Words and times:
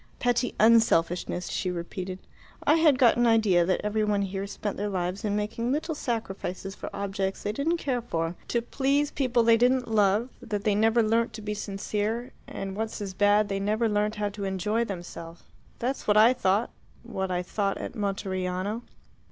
"Petty 0.17 0.55
unselfishness," 0.59 1.49
she 1.49 1.69
repeated. 1.69 2.17
"I 2.63 2.73
had 2.77 2.97
got 2.97 3.17
an 3.17 3.27
idea 3.27 3.65
that 3.67 3.81
every 3.83 4.03
one 4.03 4.23
here 4.23 4.47
spent 4.47 4.75
their 4.75 4.89
lives 4.89 5.23
in 5.23 5.35
making 5.35 5.71
little 5.71 5.93
sacrifices 5.93 6.73
for 6.73 6.89
objects 6.91 7.43
they 7.43 7.51
didn't 7.51 7.77
care 7.77 8.01
for, 8.01 8.35
to 8.47 8.63
please 8.63 9.11
people 9.11 9.43
they 9.43 9.57
didn't 9.57 9.87
love; 9.87 10.29
that 10.41 10.63
they 10.63 10.73
never 10.73 11.03
learnt 11.03 11.33
to 11.33 11.43
be 11.43 11.53
sincere 11.53 12.31
and, 12.47 12.75
what's 12.75 12.99
as 12.99 13.13
bad, 13.13 13.51
never 13.51 13.87
learnt 13.87 14.15
how 14.15 14.29
to 14.29 14.43
enjoy 14.43 14.83
themselves. 14.83 15.43
That's 15.77 16.07
what 16.07 16.17
I 16.17 16.33
thought 16.33 16.71
what 17.03 17.29
I 17.29 17.43
thought 17.43 17.77
at 17.77 17.93
Monteriano." 17.93 18.81